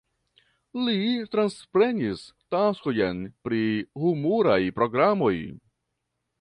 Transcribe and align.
Li 0.87 0.95
transprenis 1.35 2.23
taskojn 2.57 3.21
pri 3.49 3.63
humuraj 4.07 4.61
programoj. 4.81 5.33